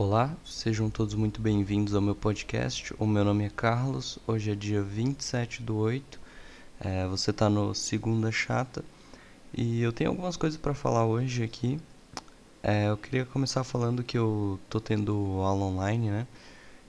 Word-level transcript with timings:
Olá, 0.00 0.36
sejam 0.44 0.88
todos 0.88 1.14
muito 1.14 1.40
bem-vindos 1.40 1.92
ao 1.92 2.00
meu 2.00 2.14
podcast. 2.14 2.94
O 3.00 3.04
meu 3.04 3.24
nome 3.24 3.44
é 3.44 3.50
Carlos, 3.50 4.16
hoje 4.28 4.52
é 4.52 4.54
dia 4.54 4.80
27 4.80 5.60
do 5.60 5.76
8, 5.76 6.20
é, 6.78 7.04
você 7.08 7.32
está 7.32 7.50
no 7.50 7.74
Segunda 7.74 8.30
Chata 8.30 8.84
e 9.52 9.82
eu 9.82 9.92
tenho 9.92 10.10
algumas 10.10 10.36
coisas 10.36 10.56
para 10.56 10.72
falar 10.72 11.04
hoje 11.04 11.42
aqui. 11.42 11.80
É, 12.62 12.88
eu 12.88 12.96
queria 12.96 13.26
começar 13.26 13.64
falando 13.64 14.04
que 14.04 14.16
eu 14.16 14.60
tô 14.70 14.78
tendo 14.78 15.12
aula 15.42 15.64
online, 15.64 16.10
né? 16.10 16.28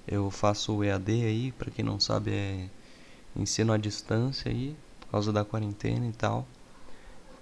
Eu 0.08 0.30
faço 0.30 0.76
o 0.76 0.84
EAD 0.84 1.12
aí, 1.26 1.52
para 1.54 1.72
quem 1.72 1.84
não 1.84 2.00
sabe 2.00 2.30
é 2.32 2.70
ensino 3.36 3.74
à 3.74 3.78
distância 3.78 4.52
aí, 4.52 4.76
por 5.00 5.08
causa 5.08 5.34
da 5.34 5.44
quarentena 5.44 6.06
e 6.06 6.14
tal. 6.14 6.46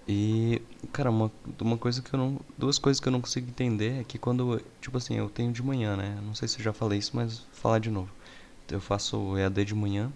E, 0.07 0.61
cara, 0.93 1.09
uma, 1.09 1.29
uma 1.59 1.77
coisa 1.77 2.01
que 2.01 2.13
eu 2.13 2.17
não. 2.17 2.39
Duas 2.57 2.77
coisas 2.77 2.99
que 2.99 3.07
eu 3.07 3.11
não 3.11 3.19
consigo 3.19 3.49
entender 3.49 3.99
é 3.99 4.03
que 4.03 4.17
quando. 4.17 4.61
Tipo 4.79 4.97
assim, 4.97 5.15
eu 5.15 5.29
tenho 5.29 5.51
de 5.51 5.61
manhã, 5.61 5.97
né? 5.97 6.17
Não 6.23 6.33
sei 6.33 6.47
se 6.47 6.59
eu 6.59 6.63
já 6.63 6.71
falei 6.71 6.99
isso, 6.99 7.11
mas 7.13 7.39
vou 7.39 7.47
falar 7.51 7.79
de 7.79 7.89
novo. 7.89 8.09
Eu 8.71 8.79
faço 8.79 9.37
EAD 9.37 9.65
de 9.65 9.75
manhã. 9.75 10.11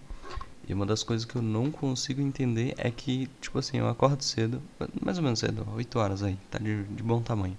E 0.66 0.72
uma 0.72 0.86
das 0.86 1.02
coisas 1.02 1.24
que 1.26 1.36
eu 1.36 1.42
não 1.42 1.70
consigo 1.70 2.20
entender 2.20 2.74
é 2.78 2.90
que, 2.90 3.28
tipo 3.40 3.58
assim, 3.58 3.78
eu 3.78 3.88
acordo 3.88 4.22
cedo, 4.22 4.62
mais 5.04 5.18
ou 5.18 5.24
menos 5.24 5.40
cedo, 5.40 5.66
8 5.74 5.98
horas 5.98 6.22
aí, 6.22 6.38
tá 6.50 6.58
de, 6.58 6.84
de 6.84 7.02
bom 7.02 7.20
tamanho. 7.20 7.58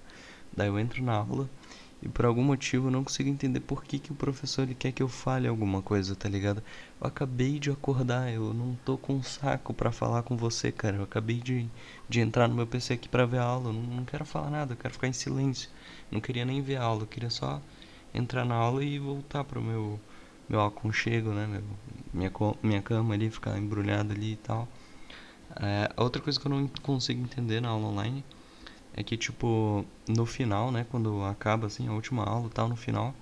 Daí 0.56 0.68
eu 0.68 0.78
entro 0.78 1.02
na 1.02 1.12
aula 1.12 1.48
e 2.04 2.08
por 2.08 2.26
algum 2.26 2.42
motivo 2.42 2.88
eu 2.88 2.90
não 2.90 3.02
consigo 3.02 3.30
entender 3.30 3.60
por 3.60 3.82
que, 3.82 3.98
que 3.98 4.12
o 4.12 4.14
professor 4.14 4.62
ele 4.62 4.74
quer 4.74 4.92
que 4.92 5.02
eu 5.02 5.08
fale 5.08 5.48
alguma 5.48 5.80
coisa, 5.80 6.14
tá 6.14 6.28
ligado? 6.28 6.62
Eu 7.00 7.06
acabei 7.06 7.58
de 7.58 7.70
acordar, 7.70 8.30
eu 8.30 8.52
não 8.52 8.76
tô 8.84 8.98
com 8.98 9.22
saco 9.22 9.72
para 9.72 9.90
falar 9.90 10.22
com 10.22 10.36
você, 10.36 10.70
cara. 10.70 10.98
Eu 10.98 11.04
acabei 11.04 11.40
de, 11.40 11.66
de 12.06 12.20
entrar 12.20 12.46
no 12.46 12.54
meu 12.54 12.66
PC 12.66 12.92
aqui 12.92 13.08
pra 13.08 13.24
ver 13.24 13.38
a 13.38 13.44
aula. 13.44 13.70
Eu 13.70 13.72
não, 13.72 13.82
não 13.82 14.04
quero 14.04 14.26
falar 14.26 14.50
nada, 14.50 14.74
eu 14.74 14.76
quero 14.76 14.92
ficar 14.92 15.08
em 15.08 15.14
silêncio. 15.14 15.70
Não 16.10 16.20
queria 16.20 16.44
nem 16.44 16.60
ver 16.60 16.76
a 16.76 16.82
aula, 16.82 17.04
eu 17.04 17.06
queria 17.06 17.30
só 17.30 17.58
entrar 18.12 18.44
na 18.44 18.54
aula 18.54 18.84
e 18.84 18.98
voltar 18.98 19.42
pro 19.42 19.62
meu, 19.62 19.98
meu 20.46 20.60
aconchego, 20.60 21.30
né? 21.30 21.46
Meu, 21.46 21.62
minha, 22.12 22.30
minha 22.62 22.82
cama 22.82 23.14
ali, 23.14 23.30
ficar 23.30 23.58
embrulhado 23.58 24.12
ali 24.12 24.32
e 24.32 24.36
tal. 24.36 24.68
É, 25.56 25.90
outra 25.96 26.20
coisa 26.20 26.38
que 26.38 26.46
eu 26.46 26.50
não 26.50 26.68
consigo 26.82 27.22
entender 27.22 27.62
na 27.62 27.70
aula 27.70 27.86
online 27.86 28.22
é 28.96 29.02
que, 29.02 29.16
tipo, 29.16 29.84
no 30.08 30.24
final, 30.24 30.70
né, 30.70 30.86
quando 30.90 31.22
acaba, 31.24 31.66
assim, 31.66 31.88
a 31.88 31.92
última 31.92 32.24
aula 32.24 32.48
tal, 32.48 32.68
no 32.68 32.76
final, 32.76 33.14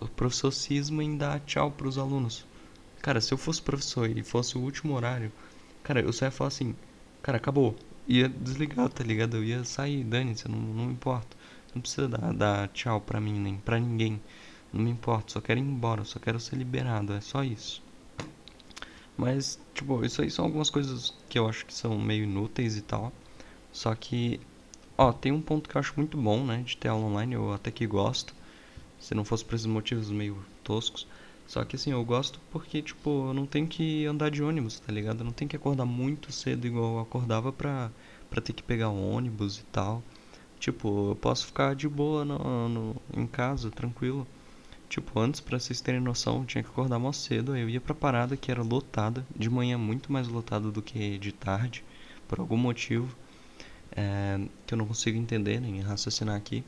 o 0.00 0.08
professor 0.08 0.50
cisma 0.52 1.02
em 1.04 1.16
dar 1.16 1.40
tchau 1.40 1.70
pros 1.70 1.98
alunos. 1.98 2.46
Cara, 3.00 3.20
se 3.20 3.32
eu 3.32 3.38
fosse 3.38 3.62
professor 3.62 4.08
e 4.10 4.22
fosse 4.22 4.58
o 4.58 4.60
último 4.60 4.94
horário, 4.94 5.30
cara, 5.82 6.00
eu 6.00 6.12
só 6.12 6.24
ia 6.24 6.30
falar 6.30 6.48
assim, 6.48 6.74
cara, 7.22 7.38
acabou. 7.38 7.76
Ia 8.06 8.28
desligar, 8.28 8.88
tá 8.88 9.04
ligado? 9.04 9.36
Eu 9.36 9.44
ia 9.44 9.64
sair, 9.64 10.04
dane-se, 10.04 10.48
não, 10.48 10.58
não 10.58 10.90
importa. 10.90 11.36
Não 11.74 11.80
precisa 11.80 12.08
dar, 12.08 12.32
dar 12.32 12.68
tchau 12.68 13.00
pra 13.00 13.20
mim, 13.20 13.38
nem 13.38 13.56
pra 13.58 13.78
ninguém. 13.78 14.20
Não 14.72 14.82
me 14.82 14.90
importa, 14.90 15.32
só 15.34 15.40
quero 15.40 15.60
ir 15.60 15.62
embora, 15.62 16.04
só 16.04 16.18
quero 16.18 16.40
ser 16.40 16.56
liberado, 16.56 17.12
é 17.12 17.20
só 17.20 17.44
isso. 17.44 17.82
Mas, 19.16 19.58
tipo, 19.74 20.04
isso 20.04 20.22
aí 20.22 20.30
são 20.30 20.44
algumas 20.44 20.70
coisas 20.70 21.14
que 21.28 21.38
eu 21.38 21.48
acho 21.48 21.64
que 21.66 21.74
são 21.74 21.98
meio 21.98 22.24
inúteis 22.24 22.76
e 22.76 22.82
tal. 22.82 23.12
Só 23.72 23.94
que 23.94 24.40
Ó, 24.96 25.12
tem 25.12 25.32
um 25.32 25.42
ponto 25.42 25.68
que 25.68 25.76
eu 25.76 25.80
acho 25.80 25.92
muito 25.96 26.16
bom, 26.16 26.44
né, 26.44 26.62
de 26.64 26.76
ter 26.76 26.88
aula 26.88 27.06
online, 27.06 27.34
eu 27.34 27.52
até 27.52 27.70
que 27.70 27.86
gosto. 27.86 28.32
Se 28.98 29.14
não 29.14 29.24
fosse 29.24 29.44
por 29.44 29.54
esses 29.56 29.66
motivos 29.66 30.10
meio 30.10 30.44
toscos. 30.62 31.06
Só 31.46 31.64
que 31.64 31.76
assim, 31.76 31.90
eu 31.92 32.04
gosto 32.04 32.40
porque, 32.50 32.80
tipo, 32.80 33.28
eu 33.28 33.34
não 33.34 33.44
tenho 33.46 33.66
que 33.66 34.06
andar 34.06 34.30
de 34.30 34.42
ônibus, 34.42 34.80
tá 34.80 34.92
ligado? 34.92 35.20
Eu 35.20 35.24
não 35.24 35.32
tenho 35.32 35.48
que 35.48 35.56
acordar 35.56 35.84
muito 35.84 36.32
cedo 36.32 36.66
igual 36.66 36.94
eu 36.94 37.00
acordava 37.00 37.52
pra, 37.52 37.90
pra 38.30 38.40
ter 38.40 38.52
que 38.52 38.62
pegar 38.62 38.88
ônibus 38.88 39.58
e 39.58 39.64
tal. 39.64 40.02
Tipo, 40.60 41.10
eu 41.10 41.16
posso 41.16 41.46
ficar 41.46 41.74
de 41.74 41.88
boa 41.88 42.24
no, 42.24 42.68
no, 42.68 42.96
em 43.16 43.26
casa, 43.26 43.70
tranquilo. 43.70 44.26
Tipo, 44.88 45.18
antes, 45.20 45.40
pra 45.40 45.58
vocês 45.58 45.80
terem 45.80 46.00
noção, 46.00 46.38
eu 46.40 46.46
tinha 46.46 46.62
que 46.64 46.70
acordar 46.70 46.98
mais 46.98 47.16
cedo. 47.16 47.52
Aí 47.52 47.62
eu 47.62 47.68
ia 47.68 47.80
pra 47.80 47.94
parada 47.94 48.36
que 48.36 48.50
era 48.50 48.62
lotada, 48.62 49.26
de 49.36 49.50
manhã 49.50 49.76
muito 49.76 50.12
mais 50.12 50.28
lotada 50.28 50.70
do 50.70 50.80
que 50.82 51.18
de 51.18 51.32
tarde, 51.32 51.84
por 52.28 52.38
algum 52.40 52.56
motivo 52.56 53.08
é, 53.96 54.40
que 54.66 54.74
eu 54.74 54.78
não 54.78 54.86
consigo 54.86 55.18
entender 55.18 55.60
nem 55.60 55.80
raciocinar 55.80 56.36
aqui. 56.36 56.64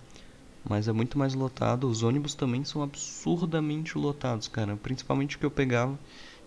Mas 0.68 0.88
é 0.88 0.92
muito 0.92 1.18
mais 1.18 1.34
lotado. 1.34 1.88
Os 1.88 2.02
ônibus 2.02 2.34
também 2.34 2.64
são 2.64 2.82
absurdamente 2.82 3.96
lotados, 3.96 4.48
cara. 4.48 4.76
Principalmente 4.76 5.36
o 5.36 5.38
que 5.38 5.46
eu 5.46 5.50
pegava, 5.50 5.98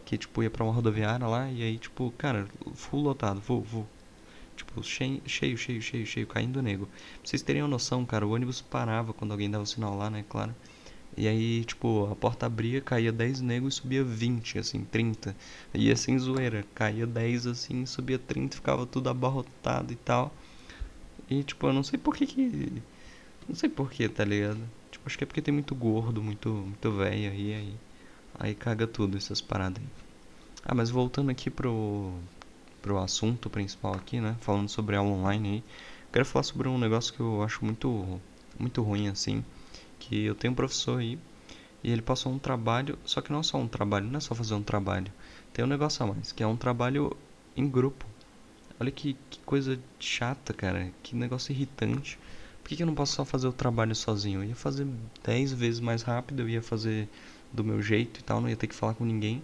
que 0.05 0.17
tipo 0.17 0.43
ia 0.43 0.49
pra 0.49 0.63
uma 0.63 0.73
rodoviária 0.73 1.25
lá 1.25 1.49
e 1.49 1.63
aí 1.63 1.77
tipo, 1.77 2.11
cara, 2.17 2.47
full 2.73 3.01
lotado, 3.01 3.41
full, 3.41 3.63
full. 3.63 3.87
Tipo, 4.57 4.83
cheio, 4.83 5.21
cheio, 5.25 5.57
cheio, 5.57 5.81
cheio, 5.81 6.05
cheio, 6.05 6.27
caindo 6.27 6.61
nego. 6.61 6.85
Pra 6.85 6.95
vocês 7.23 7.41
terem 7.41 7.61
uma 7.61 7.69
noção, 7.69 8.05
cara, 8.05 8.27
o 8.27 8.31
ônibus 8.31 8.59
parava 8.61 9.13
quando 9.13 9.31
alguém 9.31 9.49
dava 9.49 9.63
o 9.63 9.67
sinal 9.67 9.97
lá, 9.97 10.09
né, 10.09 10.25
claro. 10.27 10.53
E 11.15 11.27
aí, 11.27 11.63
tipo, 11.63 12.09
a 12.11 12.15
porta 12.15 12.45
abria, 12.45 12.81
caía 12.81 13.11
10 13.11 13.41
negros 13.41 13.75
e 13.75 13.77
subia 13.77 14.03
20, 14.03 14.59
assim, 14.59 14.83
30. 14.83 15.35
Ia 15.73 15.95
sem 15.95 16.17
zoeira, 16.19 16.65
caía 16.75 17.07
10 17.07 17.47
assim, 17.47 17.85
subia 17.85 18.19
30, 18.19 18.57
ficava 18.57 18.85
tudo 18.85 19.09
abarrotado 19.09 19.93
e 19.93 19.95
tal. 19.95 20.33
E, 21.29 21.43
tipo, 21.43 21.67
eu 21.67 21.73
não 21.73 21.83
sei 21.83 21.99
por 21.99 22.15
que 22.15 22.25
que... 22.25 22.81
Não 23.47 23.55
sei 23.55 23.69
por 23.69 23.91
que, 23.91 24.09
tá 24.09 24.25
ligado? 24.25 24.59
Tipo, 24.91 25.07
acho 25.07 25.17
que 25.17 25.23
é 25.23 25.27
porque 25.27 25.41
tem 25.41 25.53
muito 25.53 25.75
gordo, 25.75 26.21
muito, 26.23 26.49
muito 26.49 26.91
velho 26.91 27.31
aí, 27.31 27.53
aí... 27.53 27.75
Aí 28.39 28.55
caga 28.55 28.87
tudo 28.87 29.17
essas 29.17 29.41
paradas 29.41 29.81
aí. 29.81 29.89
Ah, 30.65 30.73
mas 30.73 30.89
voltando 30.89 31.29
aqui 31.29 31.49
pro... 31.49 32.13
Pro 32.81 32.97
assunto 32.97 33.49
principal 33.49 33.93
aqui, 33.93 34.21
né? 34.21 34.37
Falando 34.39 34.69
sobre 34.69 34.95
aula 34.95 35.11
online 35.11 35.49
aí. 35.49 35.63
Quero 36.11 36.25
falar 36.25 36.43
sobre 36.43 36.67
um 36.67 36.77
negócio 36.77 37.13
que 37.13 37.19
eu 37.19 37.43
acho 37.43 37.63
muito... 37.63 38.19
Muito 38.57 38.81
ruim, 38.81 39.07
assim. 39.07 39.43
Que 39.99 40.25
eu 40.25 40.35
tenho 40.35 40.53
um 40.53 40.55
professor 40.55 40.99
aí... 40.99 41.19
E 41.83 41.91
ele 41.91 42.01
passou 42.01 42.31
um 42.31 42.39
trabalho... 42.39 42.97
Só 43.05 43.21
que 43.21 43.31
não 43.31 43.41
é 43.41 43.43
só 43.43 43.57
um 43.57 43.67
trabalho, 43.67 44.07
não 44.07 44.17
é 44.17 44.19
só 44.21 44.33
fazer 44.33 44.53
um 44.53 44.63
trabalho. 44.63 45.11
Tem 45.53 45.63
um 45.63 45.67
negócio 45.67 46.03
a 46.03 46.07
mais, 46.07 46.31
que 46.31 46.41
é 46.41 46.47
um 46.47 46.57
trabalho 46.57 47.15
em 47.55 47.67
grupo. 47.67 48.05
Olha 48.79 48.91
que, 48.91 49.15
que 49.29 49.39
coisa 49.39 49.79
chata, 49.99 50.53
cara. 50.53 50.91
Que 51.03 51.15
negócio 51.15 51.51
irritante. 51.51 52.17
Por 52.63 52.69
que, 52.69 52.75
que 52.77 52.83
eu 52.83 52.87
não 52.87 52.95
posso 52.95 53.13
só 53.13 53.25
fazer 53.25 53.47
o 53.47 53.53
trabalho 53.53 53.95
sozinho? 53.95 54.43
Eu 54.43 54.49
ia 54.49 54.55
fazer 54.55 54.87
10 55.23 55.51
vezes 55.53 55.79
mais 55.79 56.01
rápido, 56.01 56.41
eu 56.41 56.49
ia 56.49 56.61
fazer 56.61 57.09
do 57.51 57.63
meu 57.63 57.81
jeito 57.81 58.19
e 58.19 58.23
tal, 58.23 58.39
não 58.39 58.49
ia 58.49 58.55
ter 58.55 58.67
que 58.67 58.75
falar 58.75 58.93
com 58.93 59.03
ninguém. 59.03 59.41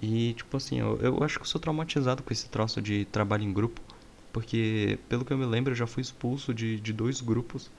E, 0.00 0.34
tipo 0.34 0.56
assim, 0.56 0.78
eu, 0.78 0.98
eu 1.00 1.22
acho 1.24 1.38
que 1.38 1.42
eu 1.42 1.48
sou 1.48 1.60
traumatizado 1.60 2.22
com 2.22 2.32
esse 2.32 2.48
troço 2.48 2.80
de 2.80 3.04
trabalho 3.06 3.42
em 3.44 3.52
grupo. 3.52 3.80
Porque, 4.32 4.98
pelo 5.08 5.24
que 5.24 5.32
eu 5.32 5.38
me 5.38 5.46
lembro, 5.46 5.72
eu 5.72 5.76
já 5.76 5.86
fui 5.86 6.00
expulso 6.00 6.54
de, 6.54 6.78
de 6.80 6.92
dois 6.92 7.20
grupos. 7.20 7.70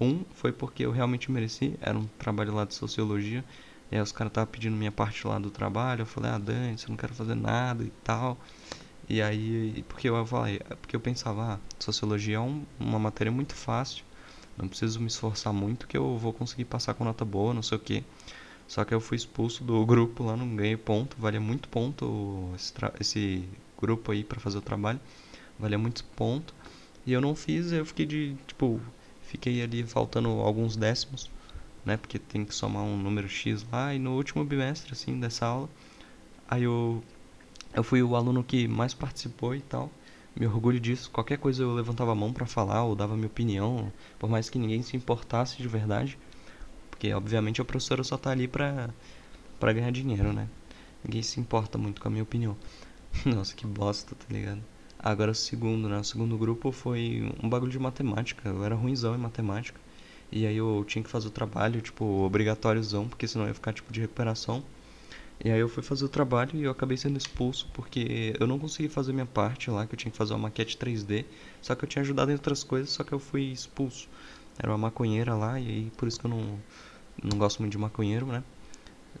Um 0.00 0.24
foi 0.34 0.52
porque 0.52 0.84
eu 0.84 0.90
realmente 0.90 1.30
mereci, 1.30 1.74
era 1.80 1.98
um 1.98 2.06
trabalho 2.18 2.54
lá 2.54 2.64
de 2.64 2.74
sociologia. 2.74 3.44
E 3.90 3.96
aí 3.96 4.02
os 4.02 4.12
caras 4.12 4.30
estavam 4.30 4.50
pedindo 4.50 4.76
minha 4.76 4.92
parte 4.92 5.26
lá 5.26 5.38
do 5.38 5.50
trabalho. 5.50 6.02
Eu 6.02 6.06
falei, 6.06 6.30
ah, 6.30 6.38
Dani, 6.38 6.76
eu 6.80 6.88
não 6.88 6.96
quero 6.96 7.14
fazer 7.14 7.34
nada 7.34 7.82
e 7.84 7.90
tal. 8.04 8.38
E 9.08 9.20
aí, 9.20 9.84
porque 9.88 10.08
eu 10.08 10.26
falei, 10.26 10.58
porque 10.80 10.96
eu 10.96 11.00
pensava, 11.00 11.54
ah, 11.54 11.58
sociologia 11.78 12.36
é 12.36 12.40
um, 12.40 12.64
uma 12.80 12.98
matéria 12.98 13.30
muito 13.30 13.54
fácil, 13.54 14.04
não 14.56 14.66
preciso 14.68 15.00
me 15.00 15.06
esforçar 15.06 15.52
muito 15.52 15.86
que 15.86 15.96
eu 15.96 16.16
vou 16.16 16.32
conseguir 16.32 16.64
passar 16.64 16.94
com 16.94 17.04
nota 17.04 17.24
boa, 17.24 17.52
não 17.52 17.62
sei 17.62 17.76
o 17.76 17.80
que. 17.80 18.04
Só 18.66 18.84
que 18.84 18.94
eu 18.94 19.00
fui 19.00 19.16
expulso 19.16 19.62
do 19.62 19.84
grupo 19.86 20.24
lá, 20.24 20.36
não 20.36 20.56
ganhei 20.56 20.76
ponto, 20.76 21.16
valia 21.18 21.40
muito 21.40 21.68
ponto 21.68 22.52
esse, 22.56 22.72
esse 23.00 23.48
grupo 23.78 24.10
aí 24.12 24.24
para 24.24 24.40
fazer 24.40 24.58
o 24.58 24.62
trabalho, 24.62 25.00
valia 25.58 25.78
muito 25.78 26.04
ponto. 26.16 26.54
E 27.06 27.12
eu 27.12 27.20
não 27.20 27.34
fiz, 27.34 27.72
eu 27.72 27.84
fiquei 27.84 28.06
de, 28.06 28.34
tipo, 28.46 28.80
fiquei 29.22 29.62
ali 29.62 29.84
faltando 29.84 30.28
alguns 30.28 30.76
décimos, 30.76 31.30
né, 31.84 31.98
porque 31.98 32.18
tem 32.18 32.44
que 32.44 32.54
somar 32.54 32.82
um 32.82 32.96
número 32.96 33.28
X 33.28 33.66
lá, 33.70 33.94
e 33.94 33.98
no 33.98 34.16
último 34.16 34.42
bimestre, 34.44 34.92
assim, 34.92 35.20
dessa 35.20 35.44
aula, 35.46 35.68
aí 36.48 36.62
eu 36.62 37.04
eu 37.74 37.82
fui 37.82 38.02
o 38.02 38.14
aluno 38.14 38.44
que 38.44 38.68
mais 38.68 38.94
participou 38.94 39.54
e 39.54 39.60
tal. 39.60 39.90
Me 40.34 40.46
orgulho 40.46 40.80
disso. 40.80 41.10
Qualquer 41.10 41.38
coisa 41.38 41.62
eu 41.62 41.74
levantava 41.74 42.12
a 42.12 42.14
mão 42.14 42.32
para 42.32 42.46
falar 42.46 42.84
ou 42.84 42.94
dava 42.94 43.14
minha 43.14 43.26
opinião, 43.26 43.92
por 44.18 44.28
mais 44.28 44.48
que 44.48 44.58
ninguém 44.58 44.82
se 44.82 44.96
importasse 44.96 45.56
de 45.60 45.68
verdade. 45.68 46.18
Porque, 46.90 47.12
obviamente, 47.12 47.60
a 47.60 47.64
professora 47.64 48.02
só 48.04 48.16
tá 48.16 48.30
ali 48.30 48.46
pra, 48.48 48.90
pra 49.58 49.72
ganhar 49.72 49.90
dinheiro, 49.90 50.32
né? 50.32 50.48
Ninguém 51.04 51.22
se 51.22 51.40
importa 51.40 51.76
muito 51.76 52.00
com 52.00 52.08
a 52.08 52.10
minha 52.10 52.22
opinião. 52.22 52.56
Nossa, 53.26 53.54
que 53.54 53.66
bosta, 53.66 54.14
tá 54.14 54.26
ligado? 54.30 54.62
Agora 54.98 55.32
o 55.32 55.34
segundo, 55.34 55.88
né? 55.88 55.98
O 55.98 56.04
segundo 56.04 56.38
grupo 56.38 56.72
foi 56.72 57.30
um 57.42 57.48
bagulho 57.48 57.72
de 57.72 57.78
matemática. 57.78 58.48
Eu 58.48 58.64
era 58.64 58.74
ruimzão 58.74 59.14
em 59.14 59.18
matemática. 59.18 59.80
E 60.32 60.46
aí 60.46 60.56
eu 60.56 60.84
tinha 60.86 61.02
que 61.02 61.10
fazer 61.10 61.28
o 61.28 61.30
trabalho, 61.30 61.80
tipo, 61.80 62.04
obrigatóriozão, 62.04 63.08
porque 63.08 63.28
senão 63.28 63.46
ia 63.46 63.54
ficar, 63.54 63.72
tipo, 63.72 63.92
de 63.92 64.00
recuperação. 64.00 64.64
E 65.42 65.50
aí 65.50 65.58
eu 65.58 65.68
fui 65.68 65.82
fazer 65.82 66.04
o 66.04 66.08
trabalho 66.08 66.52
e 66.54 66.62
eu 66.62 66.70
acabei 66.70 66.96
sendo 66.96 67.18
expulso 67.18 67.68
porque 67.74 68.34
eu 68.38 68.46
não 68.46 68.58
consegui 68.58 68.88
fazer 68.88 69.12
minha 69.12 69.26
parte 69.26 69.70
lá, 69.70 69.86
que 69.86 69.94
eu 69.94 69.98
tinha 69.98 70.10
que 70.10 70.16
fazer 70.16 70.32
uma 70.32 70.40
maquete 70.40 70.76
3D. 70.76 71.24
Só 71.60 71.74
que 71.74 71.84
eu 71.84 71.88
tinha 71.88 72.02
ajudado 72.02 72.30
em 72.30 72.34
outras 72.34 72.62
coisas, 72.64 72.90
só 72.90 73.04
que 73.04 73.12
eu 73.12 73.18
fui 73.18 73.42
expulso. 73.52 74.08
Era 74.58 74.70
uma 74.70 74.78
maconheira 74.78 75.34
lá 75.34 75.58
e 75.58 75.68
aí 75.68 75.92
por 75.96 76.08
isso 76.08 76.18
que 76.18 76.26
eu 76.26 76.30
não, 76.30 76.58
não 77.22 77.38
gosto 77.38 77.60
muito 77.60 77.72
de 77.72 77.78
maconheiro, 77.78 78.26
né? 78.26 78.42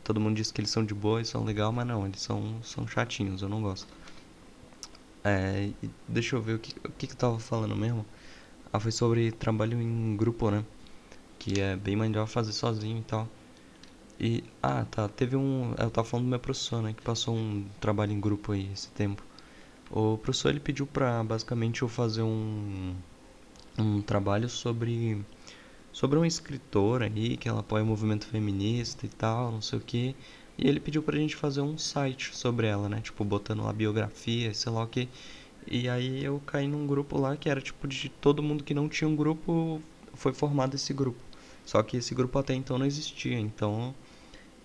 Todo 0.02 0.20
mundo 0.20 0.36
diz 0.36 0.50
que 0.52 0.60
eles 0.60 0.70
são 0.70 0.84
de 0.84 0.94
boa 0.94 1.20
e 1.20 1.24
são 1.24 1.44
legal, 1.44 1.72
mas 1.72 1.86
não, 1.86 2.06
eles 2.06 2.20
são, 2.20 2.62
são 2.62 2.86
chatinhos, 2.86 3.42
eu 3.42 3.48
não 3.48 3.62
gosto. 3.62 3.86
É, 5.24 5.70
deixa 6.08 6.36
eu 6.36 6.42
ver 6.42 6.54
o 6.56 6.58
que, 6.58 6.74
o 6.86 6.92
que, 6.92 7.06
que 7.06 7.12
eu 7.14 7.16
tava 7.16 7.38
falando 7.38 7.74
mesmo. 7.76 8.04
Ah, 8.72 8.80
foi 8.80 8.92
sobre 8.92 9.32
trabalho 9.32 9.80
em 9.80 10.16
grupo, 10.16 10.50
né? 10.50 10.64
que 11.44 11.60
é 11.60 11.76
bem 11.76 11.94
melhor 11.94 12.26
fazer 12.26 12.52
sozinho 12.52 12.98
e 12.98 13.02
tal. 13.02 13.28
E, 14.18 14.44
ah, 14.62 14.84
tá, 14.90 15.08
teve 15.08 15.36
um, 15.36 15.74
eu 15.78 15.90
tava 15.90 16.06
falando 16.06 16.26
do 16.26 16.30
meu 16.30 16.38
professor, 16.38 16.82
né, 16.82 16.92
que 16.92 17.02
passou 17.02 17.34
um 17.34 17.64
trabalho 17.80 18.12
em 18.12 18.20
grupo 18.20 18.52
aí 18.52 18.70
esse 18.72 18.88
tempo. 18.90 19.22
O 19.90 20.18
professor, 20.18 20.50
ele 20.50 20.60
pediu 20.60 20.86
pra, 20.86 21.22
basicamente, 21.24 21.82
eu 21.82 21.88
fazer 21.88 22.22
um, 22.22 22.94
um 23.78 24.00
trabalho 24.02 24.48
sobre, 24.48 25.24
sobre 25.92 26.18
uma 26.18 26.26
escritora 26.26 27.06
aí, 27.06 27.36
que 27.36 27.48
ela 27.48 27.60
apoia 27.60 27.82
o 27.82 27.86
movimento 27.86 28.26
feminista 28.26 29.04
e 29.06 29.08
tal, 29.08 29.52
não 29.52 29.60
sei 29.60 29.78
o 29.78 29.82
que. 29.82 30.16
E 30.56 30.68
ele 30.68 30.80
pediu 30.80 31.02
pra 31.02 31.18
gente 31.18 31.34
fazer 31.34 31.60
um 31.60 31.76
site 31.76 32.36
sobre 32.36 32.66
ela, 32.66 32.88
né, 32.88 33.00
tipo, 33.00 33.24
botando 33.24 33.62
lá 33.64 33.72
biografia, 33.72 34.54
sei 34.54 34.72
lá 34.72 34.84
o 34.84 34.88
que. 34.88 35.08
E 35.66 35.88
aí 35.88 36.22
eu 36.24 36.40
caí 36.46 36.68
num 36.68 36.86
grupo 36.86 37.18
lá 37.18 37.36
que 37.36 37.48
era 37.48 37.60
tipo 37.60 37.88
de 37.88 38.08
todo 38.08 38.42
mundo 38.42 38.62
que 38.64 38.74
não 38.74 38.88
tinha 38.88 39.08
um 39.08 39.16
grupo 39.16 39.80
foi 40.14 40.32
formado 40.32 40.74
esse 40.74 40.92
grupo. 40.92 41.18
Só 41.64 41.82
que 41.82 41.96
esse 41.96 42.14
grupo 42.14 42.38
até 42.38 42.54
então 42.54 42.78
não 42.78 42.86
existia, 42.86 43.38
então 43.38 43.94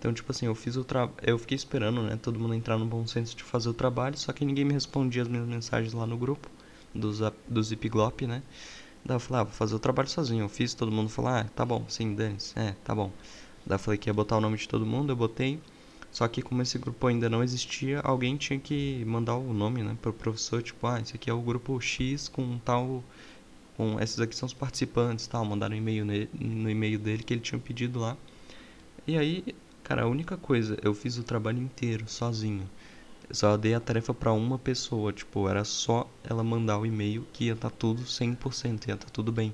então 0.00 0.14
tipo 0.14 0.32
assim, 0.32 0.46
eu 0.46 0.54
fiz 0.54 0.76
o 0.76 0.86
eu 1.22 1.38
fiquei 1.38 1.54
esperando, 1.54 2.02
né, 2.02 2.18
todo 2.20 2.40
mundo 2.40 2.54
entrar 2.54 2.78
no 2.78 2.86
bom 2.86 3.06
senso 3.06 3.36
de 3.36 3.44
fazer 3.44 3.68
o 3.68 3.74
trabalho, 3.74 4.18
só 4.18 4.32
que 4.32 4.46
ninguém 4.46 4.64
me 4.64 4.72
respondia 4.72 5.20
as 5.20 5.28
minhas 5.28 5.46
mensagens 5.46 5.92
lá 5.92 6.06
no 6.06 6.16
grupo 6.16 6.48
do 6.94 7.12
Zap... 7.12 7.36
do 7.46 7.62
Zipglop, 7.62 8.26
né? 8.26 8.42
Daí 9.04 9.16
eu 9.16 9.20
falei, 9.20 9.42
ah, 9.42 9.44
vou 9.44 9.52
fazer 9.52 9.74
o 9.74 9.78
trabalho 9.78 10.08
sozinho. 10.08 10.44
Eu 10.44 10.48
fiz, 10.48 10.74
todo 10.74 10.90
mundo 10.90 11.08
falou, 11.10 11.30
ah, 11.30 11.44
tá 11.54 11.64
bom, 11.64 11.84
sim, 11.88 12.14
dane-se. 12.14 12.58
É, 12.58 12.74
tá 12.82 12.94
bom. 12.94 13.10
Daí 13.64 13.76
eu 13.76 13.78
falei 13.78 13.98
que 13.98 14.08
ia 14.08 14.14
botar 14.14 14.36
o 14.36 14.40
nome 14.40 14.56
de 14.56 14.68
todo 14.68 14.84
mundo, 14.86 15.12
eu 15.12 15.16
botei. 15.16 15.60
Só 16.10 16.26
que 16.26 16.42
como 16.42 16.60
esse 16.62 16.78
grupo 16.78 17.06
ainda 17.06 17.28
não 17.28 17.42
existia, 17.42 18.00
alguém 18.00 18.36
tinha 18.36 18.58
que 18.58 19.04
mandar 19.04 19.36
o 19.36 19.52
nome, 19.52 19.82
né, 19.82 19.96
pro 20.00 20.12
professor, 20.12 20.62
tipo, 20.62 20.86
ah, 20.86 20.98
esse 21.00 21.14
aqui 21.14 21.30
é 21.30 21.32
o 21.32 21.40
grupo 21.40 21.80
X 21.80 22.28
com 22.28 22.58
tal 22.58 23.04
com 23.76 23.98
esses 24.00 24.20
aqui 24.20 24.36
são 24.36 24.46
os 24.46 24.52
participantes, 24.52 25.26
tal, 25.26 25.42
mandaram 25.44 25.74
um 25.74 25.78
e-mail 25.78 26.04
no 26.04 26.68
e-mail 26.68 26.98
dele 26.98 27.22
que 27.22 27.32
ele 27.32 27.40
tinha 27.40 27.58
pedido 27.58 27.98
lá. 27.98 28.16
E 29.06 29.16
aí, 29.16 29.42
cara, 29.90 30.04
a 30.04 30.06
única 30.06 30.36
coisa, 30.36 30.76
eu 30.84 30.94
fiz 30.94 31.18
o 31.18 31.24
trabalho 31.24 31.58
inteiro 31.58 32.08
sozinho. 32.08 32.62
Eu 33.28 33.34
só 33.34 33.56
dei 33.56 33.74
a 33.74 33.80
tarefa 33.80 34.14
para 34.14 34.32
uma 34.32 34.56
pessoa, 34.56 35.12
tipo, 35.12 35.48
era 35.48 35.64
só 35.64 36.08
ela 36.22 36.44
mandar 36.44 36.78
o 36.78 36.86
e-mail 36.86 37.26
que 37.32 37.46
ia 37.46 37.54
estar 37.54 37.70
tá 37.70 37.76
tudo 37.76 38.06
100%, 38.06 38.86
ia 38.86 38.94
estar 38.94 39.06
tá 39.06 39.12
tudo 39.12 39.32
bem. 39.32 39.52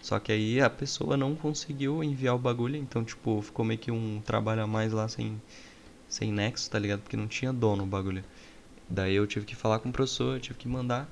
Só 0.00 0.20
que 0.20 0.30
aí 0.30 0.60
a 0.60 0.70
pessoa 0.70 1.16
não 1.16 1.34
conseguiu 1.34 2.04
enviar 2.04 2.36
o 2.36 2.38
bagulho, 2.38 2.76
então, 2.76 3.04
tipo, 3.04 3.42
ficou 3.42 3.64
meio 3.64 3.80
que 3.80 3.90
um 3.90 4.22
trabalho 4.24 4.62
a 4.62 4.68
mais 4.68 4.92
lá 4.92 5.08
sem 5.08 5.42
sem 6.08 6.30
nexo, 6.30 6.70
tá 6.70 6.78
ligado? 6.78 7.00
Porque 7.00 7.16
não 7.16 7.26
tinha 7.26 7.52
dono 7.52 7.82
o 7.82 7.86
bagulho. 7.86 8.22
Daí 8.88 9.16
eu 9.16 9.26
tive 9.26 9.44
que 9.44 9.56
falar 9.56 9.80
com 9.80 9.88
o 9.88 9.92
professor, 9.92 10.36
eu 10.36 10.40
tive 10.40 10.60
que 10.60 10.68
mandar. 10.68 11.08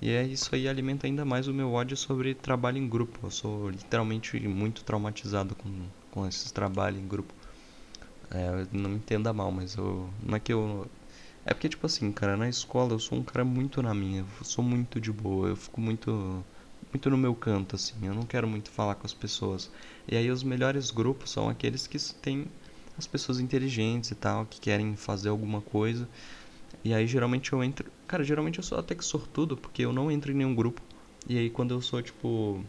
E 0.00 0.10
é 0.10 0.22
isso 0.22 0.54
aí 0.54 0.68
alimenta 0.68 1.08
ainda 1.08 1.24
mais 1.24 1.48
o 1.48 1.54
meu 1.54 1.72
ódio 1.72 1.96
sobre 1.96 2.34
trabalho 2.36 2.78
em 2.78 2.88
grupo. 2.88 3.18
Eu 3.26 3.32
sou 3.32 3.68
literalmente 3.70 4.38
muito 4.46 4.84
traumatizado 4.84 5.56
com, 5.56 5.88
com 6.12 6.24
esses 6.28 6.52
trabalhos 6.52 7.00
em 7.00 7.08
grupo. 7.08 7.34
É, 8.30 8.66
não 8.72 8.90
me 8.90 8.96
entenda 8.96 9.32
mal, 9.32 9.50
mas 9.52 9.76
eu. 9.76 10.10
Não 10.22 10.36
é 10.36 10.40
que 10.40 10.52
eu. 10.52 10.86
É 11.44 11.54
porque, 11.54 11.68
tipo 11.68 11.86
assim, 11.86 12.10
cara, 12.12 12.36
na 12.36 12.48
escola 12.48 12.92
eu 12.92 12.98
sou 12.98 13.18
um 13.18 13.22
cara 13.24 13.44
muito 13.44 13.82
na 13.82 13.94
minha. 13.94 14.20
Eu 14.38 14.44
sou 14.44 14.64
muito 14.64 15.00
de 15.00 15.12
boa. 15.12 15.48
Eu 15.48 15.56
fico 15.56 15.80
muito. 15.80 16.44
Muito 16.92 17.10
no 17.10 17.16
meu 17.18 17.34
canto, 17.34 17.76
assim. 17.76 17.94
Eu 18.06 18.14
não 18.14 18.22
quero 18.22 18.46
muito 18.48 18.70
falar 18.70 18.94
com 18.96 19.06
as 19.06 19.14
pessoas. 19.14 19.70
E 20.08 20.16
aí 20.16 20.30
os 20.30 20.42
melhores 20.42 20.90
grupos 20.90 21.30
são 21.30 21.48
aqueles 21.48 21.86
que 21.86 21.98
têm 22.14 22.46
as 22.98 23.06
pessoas 23.06 23.40
inteligentes 23.40 24.10
e 24.10 24.14
tal, 24.14 24.46
que 24.46 24.60
querem 24.60 24.96
fazer 24.96 25.28
alguma 25.28 25.60
coisa. 25.60 26.08
E 26.84 26.94
aí 26.94 27.06
geralmente 27.06 27.52
eu 27.52 27.62
entro. 27.64 27.90
Cara, 28.06 28.24
geralmente 28.24 28.58
eu 28.58 28.64
sou 28.64 28.78
até 28.78 28.94
que 28.94 29.04
sortudo, 29.04 29.56
porque 29.56 29.82
eu 29.84 29.92
não 29.92 30.10
entro 30.10 30.32
em 30.32 30.34
nenhum 30.34 30.54
grupo. 30.54 30.80
E 31.28 31.38
aí 31.38 31.50
quando 31.50 31.72
eu 31.74 31.80
sou 31.82 32.02
tipo. 32.02 32.64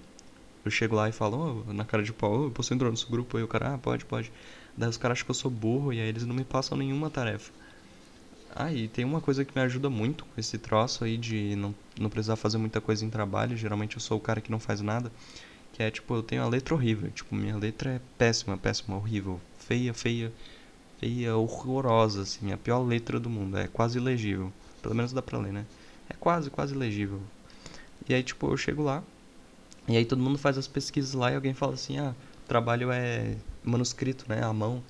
Eu 0.65 0.71
chego 0.71 0.95
lá 0.95 1.07
e 1.09 1.11
falo, 1.13 1.65
oh, 1.67 1.73
na 1.73 1.85
cara 1.85 2.03
de 2.03 2.13
pau, 2.13 2.41
oh, 2.41 2.43
eu 2.45 2.51
posso 2.51 2.73
entrar 2.73 2.89
nesse 2.91 3.05
grupo? 3.09 3.37
Aí 3.37 3.43
o 3.43 3.47
cara, 3.47 3.75
ah, 3.75 3.77
pode, 3.77 4.05
pode. 4.05 4.31
Daí 4.77 4.87
os 4.89 4.97
caras 4.97 5.17
acham 5.17 5.25
que 5.25 5.31
eu 5.31 5.35
sou 5.35 5.49
burro 5.49 5.91
e 5.91 5.99
aí 5.99 6.07
eles 6.07 6.25
não 6.25 6.35
me 6.35 6.43
passam 6.43 6.77
nenhuma 6.77 7.09
tarefa. 7.09 7.51
Ah, 8.55 8.71
e 8.71 8.87
tem 8.87 9.03
uma 9.03 9.19
coisa 9.19 9.43
que 9.43 9.53
me 9.55 9.61
ajuda 9.61 9.89
muito 9.89 10.23
com 10.25 10.39
esse 10.39 10.57
troço 10.57 11.03
aí 11.03 11.17
de 11.17 11.55
não, 11.55 11.75
não 11.99 12.09
precisar 12.09 12.35
fazer 12.35 12.57
muita 12.57 12.79
coisa 12.79 13.05
em 13.05 13.09
trabalho. 13.09 13.57
Geralmente 13.57 13.95
eu 13.95 14.01
sou 14.01 14.17
o 14.17 14.21
cara 14.21 14.39
que 14.39 14.51
não 14.51 14.59
faz 14.59 14.81
nada. 14.81 15.11
Que 15.73 15.83
é 15.83 15.91
tipo, 15.91 16.15
eu 16.15 16.23
tenho 16.23 16.43
a 16.43 16.47
letra 16.47 16.73
horrível. 16.73 17.09
Tipo, 17.11 17.35
minha 17.35 17.57
letra 17.57 17.91
é 17.91 18.01
péssima, 18.17 18.57
péssima, 18.57 18.95
horrível 18.95 19.41
feia, 19.67 19.93
feia, 19.93 20.31
feia, 20.99 21.35
horrorosa, 21.35 22.21
assim, 22.21 22.51
a 22.51 22.57
pior 22.57 22.79
letra 22.79 23.19
do 23.19 23.29
mundo. 23.29 23.57
É 23.57 23.67
quase 23.67 23.97
ilegível. 23.97 24.51
Pelo 24.81 24.95
menos 24.95 25.11
dá 25.11 25.21
pra 25.21 25.37
ler, 25.37 25.51
né? 25.51 25.65
É 26.09 26.13
quase, 26.13 26.49
quase 26.49 26.73
legível. 26.73 27.21
E 28.07 28.13
aí, 28.13 28.23
tipo, 28.23 28.47
eu 28.49 28.55
chego 28.55 28.81
lá, 28.81 29.03
e 29.87 29.97
aí 29.97 30.05
todo 30.05 30.21
mundo 30.21 30.37
faz 30.37 30.57
as 30.57 30.67
pesquisas 30.67 31.13
lá 31.13 31.31
e 31.31 31.35
alguém 31.35 31.53
fala 31.53 31.73
assim, 31.73 31.97
ah, 31.97 32.15
o 32.45 32.47
trabalho 32.47 32.91
é 32.91 33.35
manuscrito, 33.67 34.25
né, 34.27 34.43
à 34.43 34.53
mão. 34.53 34.83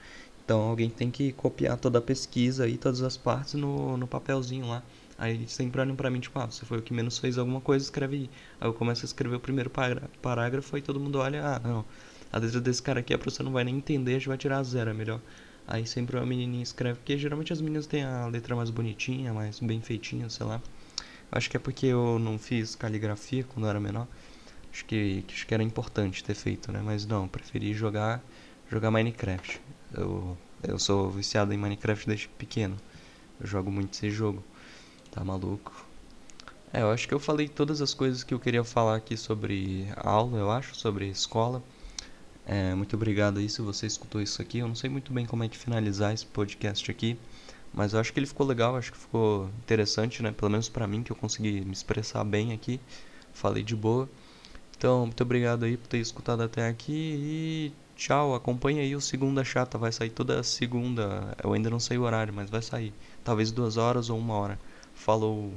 Então 0.44 0.62
alguém 0.62 0.90
tem 0.90 1.12
que 1.12 1.34
copiar 1.34 1.78
toda 1.78 2.00
a 2.00 2.02
pesquisa 2.02 2.68
e 2.68 2.78
todas 2.78 3.02
as 3.02 3.18
partes 3.18 3.56
no, 3.56 3.98
no 3.98 4.08
papelzinho 4.08 4.68
lá. 4.68 4.84
Aí 5.18 5.34
eles 5.34 5.52
sempre 5.52 5.82
olham 5.82 5.96
pra 5.96 6.10
mim, 6.10 6.20
tipo, 6.20 6.38
ah, 6.40 6.46
você 6.46 6.66
foi 6.66 6.78
o 6.78 6.82
que 6.82 6.94
menos 6.94 7.18
fez 7.18 7.38
alguma 7.38 7.60
coisa, 7.60 7.84
escreve 7.84 8.16
aí. 8.16 8.30
Aí 8.62 8.68
eu 8.68 8.74
começo 8.74 9.04
a 9.04 9.08
escrever 9.08 9.36
o 9.36 9.40
primeiro 9.40 9.72
parágrafo 10.22 10.78
e 10.78 10.82
todo 10.82 11.00
mundo 11.00 11.18
olha, 11.18 11.44
ah, 11.44 11.60
não, 11.60 11.86
a 12.32 12.38
letra 12.38 12.62
desse 12.62 12.82
cara 12.84 13.00
aqui 13.00 13.14
a 13.14 13.18
professora 13.18 13.46
não 13.46 13.52
vai 13.54 13.64
nem 13.64 13.78
entender, 13.78 14.12
a 14.12 14.14
gente 14.20 14.28
vai 14.28 14.38
tirar 14.38 14.62
zero, 14.64 14.90
é 14.90 14.94
melhor. 14.94 15.20
Aí 15.68 15.86
sempre 15.86 16.16
uma 16.16 16.26
menininha 16.26 16.64
escreve, 16.64 17.00
porque 17.00 17.18
geralmente 17.18 17.52
as 17.52 17.60
meninas 17.60 17.88
têm 17.88 18.04
a 18.04 18.28
letra 18.28 18.56
mais 18.56 18.70
bonitinha, 18.70 19.34
mais 19.34 19.60
bem 19.60 19.82
feitinha, 19.82 20.30
sei 20.30 20.46
lá. 20.46 20.62
Acho 21.32 21.50
que 21.50 21.58
é 21.58 21.60
porque 21.60 21.88
eu 21.88 22.18
não 22.20 22.38
fiz 22.40 22.76
caligrafia 22.76 23.44
quando 23.44 23.66
eu 23.66 23.70
era 23.72 23.80
menor. 23.80 24.08
Acho 24.72 24.86
que, 24.86 25.26
acho 25.28 25.48
que 25.48 25.54
era 25.54 25.64
importante 25.64 26.24
ter 26.24 26.36
feito, 26.36 26.72
né? 26.72 26.82
Mas 26.84 27.06
não, 27.06 27.28
preferi 27.28 27.74
jogar, 27.74 28.24
jogar 28.70 28.92
Minecraft. 28.92 29.62
Eu, 29.94 30.38
eu 30.64 30.78
sou 30.80 31.10
viciado 31.10 31.54
em 31.54 31.58
Minecraft 31.58 32.08
desde 32.08 32.28
pequeno. 32.30 32.78
Eu 33.40 33.48
jogo 33.48 33.72
muito 33.72 33.94
esse 33.94 34.10
jogo. 34.10 34.44
Tá 35.12 35.24
maluco? 35.24 35.86
É, 36.74 36.82
eu 36.82 36.92
acho 36.92 37.08
que 37.08 37.14
eu 37.14 37.20
falei 37.20 37.48
todas 37.48 37.82
as 37.82 37.94
coisas 37.94 38.24
que 38.24 38.34
eu 38.34 38.40
queria 38.40 38.64
falar 38.64 38.98
aqui 38.98 39.16
sobre 39.16 39.88
aula, 39.96 40.38
eu 40.38 40.52
acho, 40.52 40.76
sobre 40.76 41.08
escola. 41.08 41.64
É, 42.46 42.74
muito 42.76 42.96
obrigado 42.96 43.40
aí 43.40 43.50
se 43.50 43.62
você 43.62 43.86
escutou 43.86 44.22
isso 44.22 44.42
aqui. 44.42 44.60
Eu 44.60 44.68
não 44.68 44.76
sei 44.76 44.90
muito 44.90 45.14
bem 45.14 45.26
como 45.26 45.44
é 45.44 45.50
que 45.50 45.58
finalizar 45.58 46.14
esse 46.14 46.26
podcast 46.26 46.90
aqui, 46.92 47.18
mas 47.74 47.94
eu 47.94 48.00
acho 48.00 48.12
que 48.14 48.20
ele 48.20 48.28
ficou 48.28 48.46
legal, 48.46 48.76
acho 48.76 48.92
que 48.92 48.98
ficou 48.98 49.50
interessante, 49.60 50.22
né? 50.22 50.32
Pelo 50.32 50.52
menos 50.52 50.70
para 50.70 50.88
mim 50.88 51.04
que 51.04 51.12
eu 51.12 51.16
consegui 51.16 51.62
me 51.62 51.74
expressar 51.74 52.24
bem 52.24 52.54
aqui, 52.54 52.80
falei 53.34 53.64
de 53.64 53.76
boa. 53.76 54.10
Então, 54.78 55.06
muito 55.06 55.22
obrigado 55.24 55.64
aí 55.66 55.78
por 55.78 55.88
ter 55.88 56.00
escutado 56.00 56.42
até 56.44 56.68
aqui 56.68 56.94
e 56.94 57.74
tchau. 57.98 58.36
Acompanha 58.36 58.82
aí 58.82 58.96
o 58.96 59.02
Segunda 59.02 59.44
Chata, 59.44 59.78
vai 59.78 59.92
sair 59.92 60.12
toda 60.12 60.44
segunda. 60.44 61.36
Eu 61.44 61.54
ainda 61.54 61.70
não 61.70 61.80
sei 61.80 61.98
o 61.98 62.04
horário, 62.04 62.34
mas 62.34 62.50
vai 62.50 62.62
sair. 62.62 62.94
Talvez 63.24 63.52
duas 63.52 63.76
horas 63.76 64.10
ou 64.10 64.18
uma 64.18 64.36
hora. 64.36 64.60
Falou. 64.94 65.54